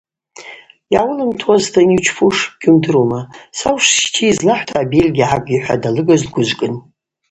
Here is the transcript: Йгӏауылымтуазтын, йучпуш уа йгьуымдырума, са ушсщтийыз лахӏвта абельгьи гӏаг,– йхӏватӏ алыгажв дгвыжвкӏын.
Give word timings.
Йгӏауылымтуазтын, 0.93 1.87
йучпуш 1.91 2.37
уа 2.43 2.49
йгьуымдырума, 2.55 3.21
са 3.57 3.67
ушсщтийыз 3.75 4.37
лахӏвта 4.47 4.77
абельгьи 4.81 5.25
гӏаг,– 5.27 5.45
йхӏватӏ 5.55 5.85
алыгажв 5.89 6.27
дгвыжвкӏын. 6.29 6.73